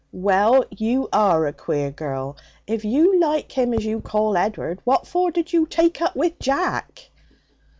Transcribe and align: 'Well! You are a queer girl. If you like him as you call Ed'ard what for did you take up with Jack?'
'Well! 0.11 0.63
You 0.75 1.07
are 1.13 1.45
a 1.45 1.53
queer 1.53 1.91
girl. 1.91 2.35
If 2.65 2.83
you 2.83 3.19
like 3.19 3.51
him 3.51 3.71
as 3.71 3.85
you 3.85 4.01
call 4.01 4.35
Ed'ard 4.35 4.79
what 4.83 5.05
for 5.05 5.29
did 5.29 5.53
you 5.53 5.67
take 5.67 6.01
up 6.01 6.15
with 6.15 6.39
Jack?' 6.39 7.11